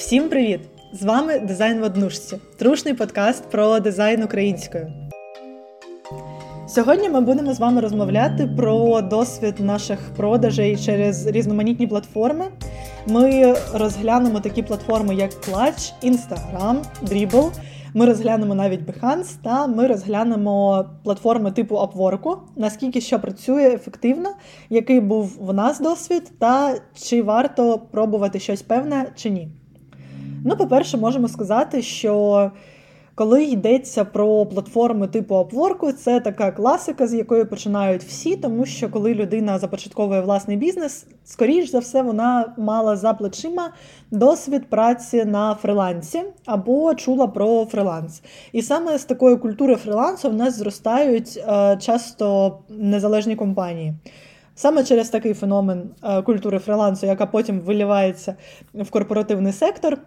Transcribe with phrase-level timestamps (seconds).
[0.00, 0.60] Всім привіт!
[0.92, 4.92] З вами Дизайн в однушці, трушний подкаст про дизайн українською.
[6.68, 12.44] Сьогодні ми будемо з вами розмовляти про досвід наших продажей через різноманітні платформи.
[13.06, 17.50] Ми розглянемо такі платформи, як Clutch, Instagram, Dribble.
[17.94, 24.30] Ми розглянемо навіть Behance, та ми розглянемо платформи типу Upwork, наскільки що працює ефективно,
[24.70, 29.48] який був в нас досвід, та чи варто пробувати щось певне чи ні.
[30.44, 32.50] Ну, по-перше, можемо сказати, що
[33.14, 38.88] коли йдеться про платформи типу Upwork, це така класика, з якої починають всі, тому що
[38.88, 43.72] коли людина започатковує власний бізнес, скоріш за все, вона мала за плечима
[44.10, 48.22] досвід праці на фрилансі або чула про фриланс.
[48.52, 53.94] І саме з такої культури фрилансу в нас зростають е, часто незалежні компанії.
[54.54, 58.34] Саме через такий феномен е, культури фрилансу, яка потім вилівається
[58.74, 59.98] в корпоративний сектор.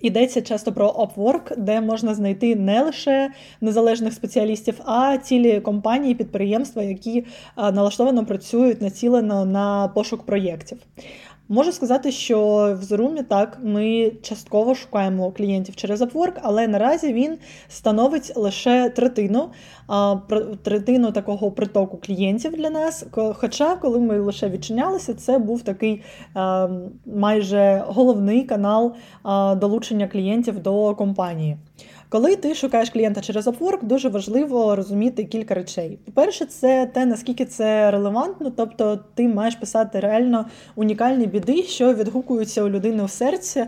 [0.00, 6.82] Йдеться часто про Upwork, де можна знайти не лише незалежних спеціалістів, а цілі компанії, підприємства,
[6.82, 7.24] які
[7.56, 10.78] налаштовано працюють націлено на пошук проєктів.
[11.52, 12.38] Можу сказати, що
[12.80, 19.50] в Zoom так ми частково шукаємо клієнтів через Upwork, але наразі він становить лише третину
[20.62, 23.06] третину такого притоку клієнтів для нас.
[23.34, 26.02] Хоча, коли ми лише відчинялися, це був такий
[27.06, 28.92] майже головний канал
[29.56, 31.56] долучення клієнтів до компанії.
[32.12, 35.98] Коли ти шукаєш клієнта через Upwork, дуже важливо розуміти кілька речей.
[36.04, 40.46] По-перше, це те, наскільки це релевантно, тобто ти маєш писати реально
[40.76, 43.64] унікальні біди, що відгукуються у людини в серці,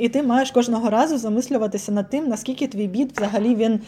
[0.00, 3.80] і ти маєш кожного разу замислюватися над тим, наскільки твій бід взагалі він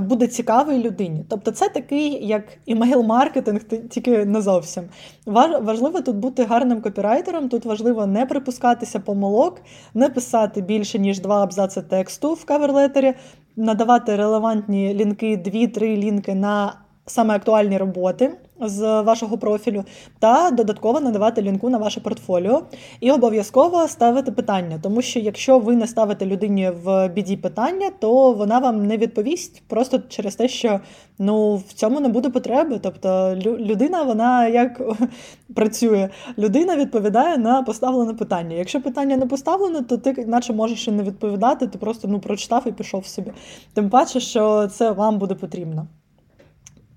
[0.00, 1.24] буде цікавий людині.
[1.28, 4.84] Тобто це такий, як імейл-маркетинг, тільки не зовсім.
[5.26, 9.60] Важливо тут бути гарним копірайтером, тут важливо не припускатися помилок,
[9.94, 13.14] не писати більше, ніж два абзаци тексту в каверлетері,
[13.56, 19.84] надавати релевантні лінки, дві-три лінки на саме актуальні роботи з вашого профілю,
[20.18, 22.62] та додатково надавати лінку на ваше портфоліо.
[23.00, 28.32] І обов'язково ставити питання, тому що якщо ви не ставите людині в біді питання, то
[28.32, 30.80] вона вам не відповість просто через те, що
[31.18, 32.78] ну в цьому не буде потреби.
[32.82, 34.82] Тобто людина, вона як
[35.54, 38.56] працює, людина відповідає на поставлене питання.
[38.56, 42.62] Якщо питання не поставлено, то ти наче можеш і не відповідати, ти просто ну прочитав
[42.66, 43.32] і пішов собі.
[43.74, 45.86] Тим паче, що це вам буде потрібно.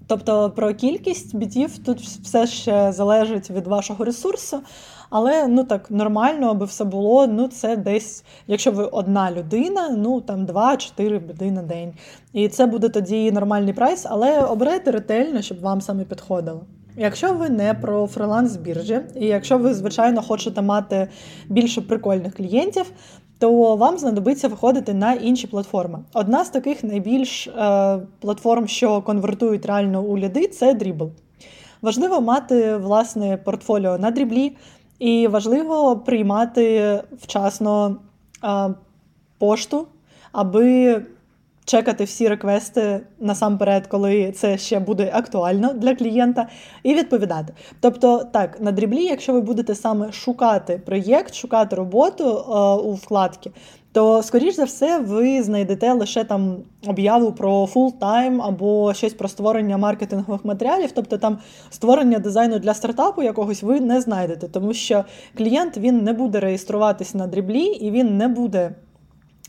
[0.07, 4.59] Тобто про кількість бітів тут все ще залежить від вашого ресурсу,
[5.09, 7.27] але ну так нормально, аби все було.
[7.27, 11.93] Ну це десь, якщо ви одна людина, ну там 2-4 біди на день.
[12.33, 16.61] І це буде тоді нормальний прайс, але оберете ретельно, щоб вам саме підходило.
[16.99, 21.07] Якщо ви не про фриланс біржі, і якщо ви, звичайно, хочете мати
[21.49, 22.91] більше прикольних клієнтів,
[23.39, 25.99] то вам знадобиться виходити на інші платформи.
[26.13, 31.09] Одна з таких найбільш е, платформ, що конвертують реально у ліди, це Dribble.
[31.81, 34.55] Важливо мати власне портфоліо на дріблі,
[34.99, 37.95] і важливо приймати вчасно
[38.43, 38.73] е,
[39.37, 39.87] пошту,
[40.31, 41.01] аби
[41.67, 46.47] check ати всі request и насамперед, коли це ще буде актуально для клієнта,
[46.83, 47.53] і відповідати.
[47.79, 53.51] Тобто, так, на Dribbble, якщо ви будете саме шукати проєкт, шукати роботу е, у вкладці,
[53.91, 56.57] то, скоріш за все, ви знайдете лише там
[56.87, 61.37] об'яву про фултайм або щось про створення маркетингових матеріалів, тобто там
[61.69, 65.05] створення дизайну для стартапу якогось ви не знайдете, тому що
[65.37, 68.71] клієнт він не буде реєструватись на дріблі і він не буде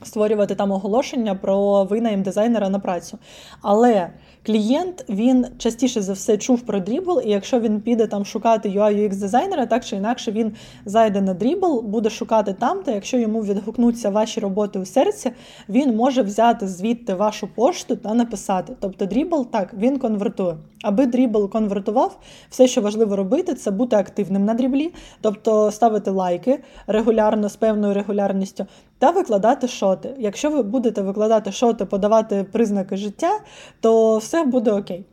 [0.02, 3.18] створювати там оголошення про винайм дизайнера на працю.
[3.62, 4.10] Але
[4.46, 8.96] клієнт він частіше за все чув про Dribble, і якщо він піде там шукати UI
[8.98, 10.52] UX дизайнера, так чи інакше він
[10.84, 15.30] зайде на Dribble, буде шукати там, та якщо йому відгукнуться ваші роботи у серці,
[15.68, 18.72] він може взяти звідти вашу пошту та написати.
[18.80, 20.56] Тобто Dribble так, він конвертує.
[20.82, 22.18] Аби Dribble конвертував,
[22.50, 27.94] все, що важливо робити, це бути активним на дріблі, тобто ставити лайки регулярно з певною
[27.94, 28.66] регулярністю,
[28.98, 30.14] та викладати шоти.
[30.18, 33.40] Якщо ви будете викладати шоти, подавати признаки життя,
[33.80, 35.04] то все буде окей.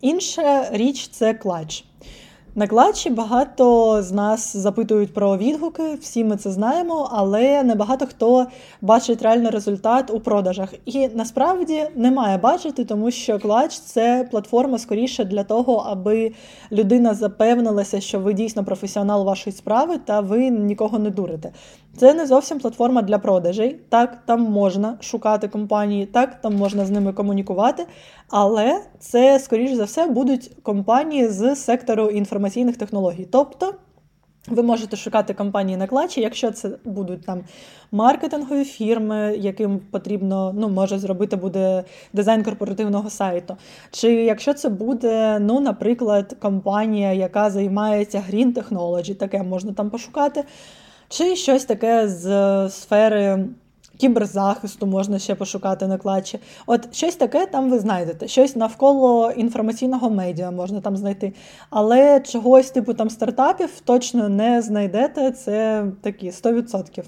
[0.00, 1.84] Інша річ це клач.
[2.54, 8.06] На клатчі багато з нас запитують про відгуки, всі ми це знаємо, але не багато
[8.06, 8.46] хто
[8.80, 10.74] бачить реальний результат у продажах.
[10.84, 16.32] І насправді не має бачити, тому що клатч це платформа скоріше для того, аби
[16.72, 21.52] людина запевнилася, що ви дійсно професіонал вашої справи та ви нікого не дурите.
[21.96, 23.80] Це не зовсім платформа для продажей.
[23.88, 27.86] Так, там можна шукати компанії, так, там можна з ними комунікувати,
[28.28, 32.10] але це, скоріш за все, будуть компанії з сектору
[32.42, 33.28] інформаційних технологій.
[33.30, 33.74] Тобто
[34.48, 37.44] Ви можете шукати компанії на клачі, якщо це будуть там
[37.92, 43.56] маркетингові фірми, яким потрібно, ну, може зробити буде дизайн корпоративного сайту.
[43.90, 50.44] Чи якщо це буде, ну, наприклад, компанія, яка займається Green Technology, таке можна там пошукати,
[51.08, 53.44] чи щось таке з сфери
[53.96, 56.38] кіберзахисту можна ще пошукати на клачі.
[56.66, 61.32] От щось таке там ви знайдете, щось навколо інформаційного медіа можна там знайти.
[61.70, 65.30] Але чогось типу там стартапів точно не знайдете.
[65.30, 67.04] Це такі 100%.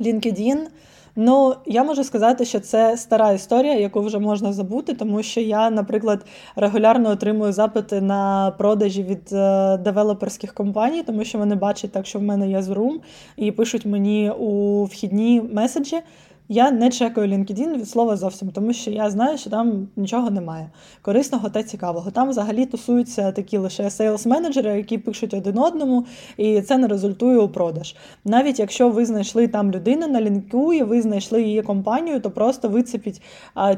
[0.00, 0.58] LinkedIn–
[1.16, 5.70] Ну, я можу сказати, що це стара історія, яку вже можна забути, тому що я,
[5.70, 6.26] наприклад,
[6.56, 12.18] регулярно отримую запити на продажі від е, девелоперських компаній, тому що вони бачать так, що
[12.18, 13.00] в мене є зрум,
[13.36, 16.00] і пишуть мені у вхідні меседжі.
[16.48, 20.70] Я не чекаю LinkedIn від слова зовсім, тому що я знаю, що там нічого немає
[21.02, 22.10] корисного та цікавого.
[22.10, 26.06] Там взагалі тусуються такі лише сейлс-менеджери, які пишуть один одному,
[26.36, 27.94] і це не результує у продаж.
[28.24, 32.68] Навіть якщо ви знайшли там людину на лінку і ви знайшли її компанію, то просто
[32.68, 33.22] вицепіть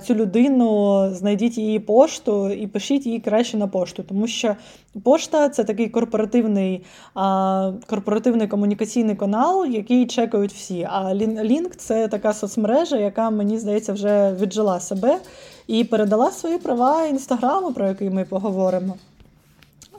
[0.03, 4.57] цю людину, знайдіть її пошту і пишіть її краще на пошту, тому що
[5.05, 6.85] пошта це такий корпоративний
[7.15, 10.89] а, корпоративний комунікаційний канал, який чекають всі.
[10.91, 15.19] А лінк це така соцмережа, яка, мені здається, вже віджила себе
[15.67, 18.95] і передала свої права інстаграму, про який ми поговоримо.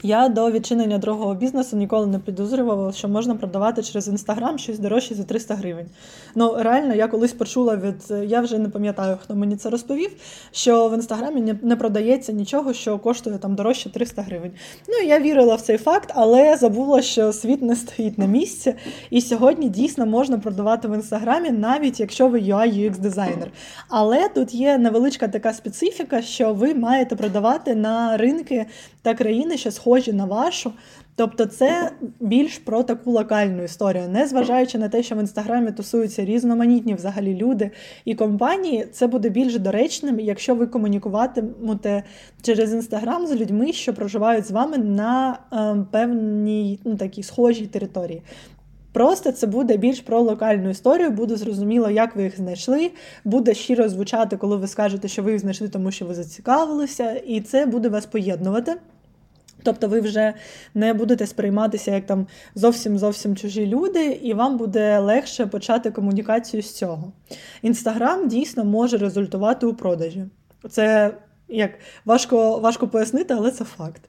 [0.04, 5.16] Я до відчинення другого бізнесу ніколи не підозрювала, що можна продавати через інстаграм щось дорожче
[5.16, 5.86] за 300 гривень.
[6.36, 10.12] Ну реально, я колись почула від я вже не пам'ятаю, хто мені це розповів.
[10.52, 14.52] Що в інстаграмі не продається нічого, що коштує там дорожче 300 гривень.
[14.88, 18.74] Ну я вірила в цей факт, але забула, що світ не стоїть на місці.
[19.10, 23.52] І сьогодні дійсно можна продавати в інстаграмі, навіть якщо ви UI UX дизайнер.
[23.90, 28.66] Але тут є невеличка така специфіка, що ви маєте продавати на ринки
[29.02, 30.72] та країни, що схожі на вашу.
[31.16, 36.94] Тобто це більш про таку локальну історію, незважаючи на те, що в інстаграмі тусуються різноманітні
[36.94, 37.72] взагалі люди
[38.06, 42.04] і компанії, це буде більш доречним, якщо ви комунікуватимете
[42.42, 48.22] через інстаграм з людьми, що проживають з вами на е, певній ну, такій схожій території.
[48.92, 52.92] Просто це буде більш про локальну історію, буде зрозуміло, як ви їх знайшли,
[53.26, 57.42] буде щиро звучати, коли ви скажете, що ви їх знайшли, тому що ви зацікавилися, і
[57.42, 58.76] це буде вас поєднувати.
[59.68, 60.34] Тобто ви вже
[60.74, 66.64] не будете сприйматися як там зовсім зовсім чужі люди, і вам буде легше почати комунікацію
[66.64, 67.12] з цього.
[67.62, 70.26] Інстаграм дійсно може результувати у продажі.
[70.70, 71.14] Це
[71.48, 71.72] як
[72.06, 74.02] важко, важко пояснити, але це факт.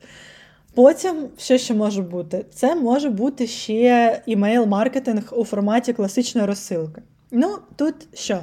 [0.74, 2.44] Потім, що ще може бути?
[2.54, 7.02] Це може бути ще імейл-маркетинг у форматі класичної розсилки.
[7.30, 8.38] Ну, тут що?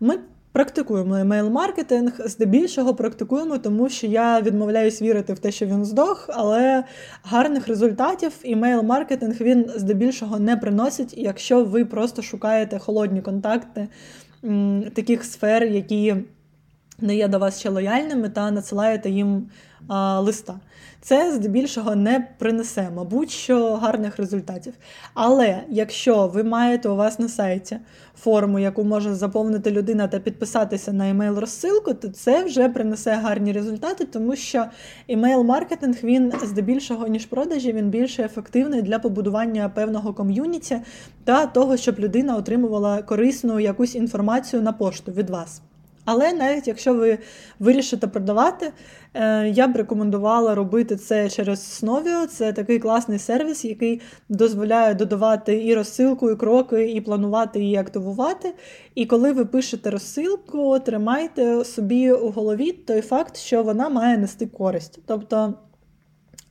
[0.00, 0.18] Ми
[0.56, 6.84] Практикуємо емейл-маркетинг, здебільшого практикуємо, тому що я відмовляюсь вірити в те, що він здох, але
[7.22, 13.88] гарних результатів імейл-маркетинг він здебільшого не приносить, якщо ви просто шукаєте холодні контакти
[14.94, 16.14] таких сфер, які
[17.00, 19.48] не є до вас ще лояльними, та надсилаєте їм
[19.88, 20.54] а, листа.
[21.00, 24.74] Це здебільшого не принесе, мабуть, що гарних результатів.
[25.14, 27.78] Але якщо ви маєте у вас на сайті
[28.18, 34.04] форму, яку може заповнити людина та підписатися на емейл-розсилку, то це вже принесе гарні результати,
[34.04, 34.66] тому що
[35.08, 40.78] емейл-маркетинг він здебільшого, ніж продажі, він більше ефективний для побудування певного ком'юніті
[41.24, 45.62] та того, щоб людина отримувала корисну якусь інформацію на пошту від вас.
[46.06, 47.18] Але навіть якщо ви
[47.58, 48.72] вирішите продавати,
[49.14, 52.26] е, я б рекомендувала робити це через Сновіо.
[52.26, 58.54] Це такий класний сервіс, який дозволяє додавати і розсилку, і кроки, і планувати і активувати.
[58.94, 64.46] І коли ви пишете розсилку, тримайте собі у голові той факт, що вона має нести
[64.46, 64.98] користь.
[65.06, 65.54] Тобто.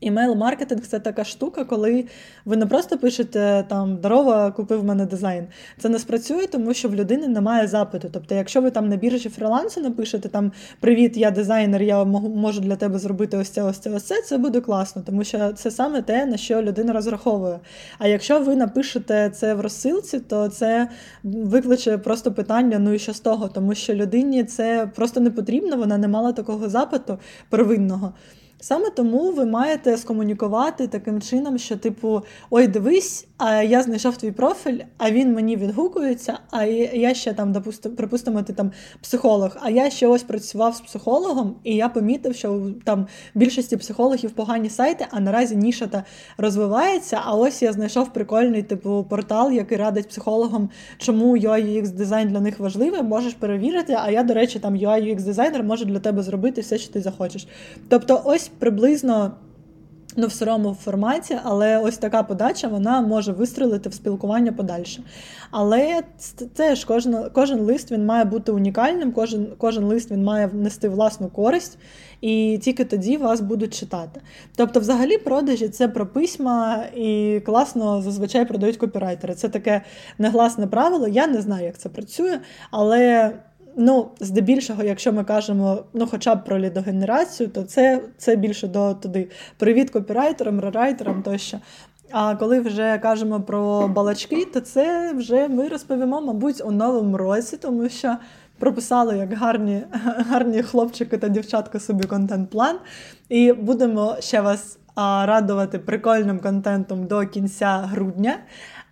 [0.02, 2.06] Імейл-маркетинг це така штука, коли
[2.46, 5.48] ви не просто пишете там Здорова, купив мене дизайн.
[5.78, 8.10] Це не спрацює, тому що в людини немає запиту.
[8.14, 12.75] Тобто, якщо ви там на біржі фрілансу напишете там Привіт, я дизайнер, я можу для
[12.75, 16.02] тебе зробити ось це, ось це, ось це, це буде класно, тому що це саме
[16.02, 17.60] те, на що людина розраховує.
[18.00, 20.90] А якщо ви напишете це в розсилці, то це
[21.24, 25.78] викличе просто питання: ну і що з того, тому що людині це просто не потрібно,
[25.78, 28.14] вона не мала такого запиту первинного.
[28.65, 34.31] Саме тому ви маєте скомунікувати таким чином, що, типу, ой, дивись, а я знайшов твій
[34.31, 36.39] профіль, а він мені відгукується.
[36.51, 39.57] А я ще там, допустимо, припустимо, ти там психолог.
[39.62, 44.69] А я ще ось працював з психологом, і я помітив, що там більшості психологів погані
[44.69, 46.03] сайти, а наразі ніша та
[46.38, 47.22] розвивається.
[47.25, 52.39] А ось я знайшов прикольний типу портал, який радить психологам, чому UI UX дизайн для
[52.39, 53.03] них важливий.
[53.03, 53.98] Можеш перевірити.
[54.00, 57.01] А я, до речі, там UI UX дизайнер може для тебе зробити все, що ти
[57.01, 57.48] захочеш.
[57.89, 59.32] Тобто, ось приблизно
[60.18, 65.04] Ну, в сирому форматі, але ось така подача вона може вистрілити в спілкування подальше.
[65.52, 66.02] Але
[66.54, 70.90] це ж кожен, кожен лист він має бути унікальним, кожен, кожен лист він має внести
[70.90, 71.78] власну користь,
[72.22, 74.22] і тільки тоді вас будуть читати.
[74.56, 79.34] Тобто, взагалі, продажі це про письма, і класно зазвичай продають копірайтери.
[79.34, 79.82] Це таке
[80.18, 81.08] негласне правило.
[81.08, 82.40] Я не знаю, як це працює,
[82.72, 83.32] але.
[83.77, 88.94] Ну, здебільшого, якщо ми кажемо ну, хоча б про лідогенерацію, то це це більше до
[88.94, 89.29] туди.
[89.58, 91.60] Привіт копірайтерам, рерайтерам тощо.
[92.12, 97.58] А коли вже кажемо про балачки, то це вже ми розповімо, мабуть, у новому році,
[97.58, 98.15] тому що
[98.60, 99.82] прописали як гарні,
[100.29, 102.77] гарні хлопчики та дівчатка собі контент-план.
[103.29, 104.77] І будемо ще вас
[105.25, 108.38] радувати прикольним контентом до кінця грудня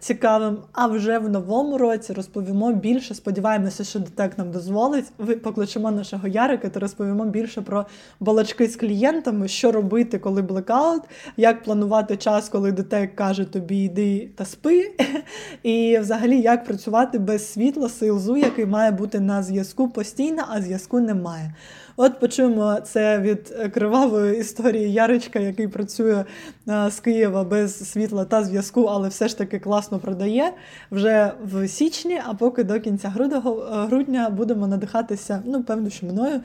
[0.04, 0.58] цікавим.
[0.72, 3.16] А вже в новому році розповімо більше.
[3.16, 5.06] Сподіваємося, що детек нам дозволить.
[5.18, 7.86] Ви покличемо нашого Ярика та розповімо більше про
[8.20, 11.02] балачки з клієнтами, що робити, коли блекаут,
[11.38, 14.92] як планувати час, коли детек каже тобі йди та спи,
[15.64, 21.00] і взагалі як працювати без світла, силзу, який має бути на зв'язку постійно, а зв'язку
[21.00, 21.54] немає.
[21.98, 26.26] От почуємо це від кривавої історії Яричка, який працює
[26.68, 30.54] з Києва без світла та зв'язку, але все ж таки класно продає
[30.92, 32.22] вже в січні.
[32.26, 33.54] А поки до кінця грудного,
[33.90, 36.42] грудня будемо надихатися, ну певно, що мною.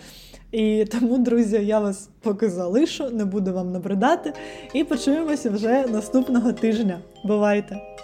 [0.52, 4.32] І тому, друзі, я вас поки залишу, не буду вам набридати.
[4.74, 6.98] І почуємося вже наступного тижня.
[7.24, 7.97] Бувайте!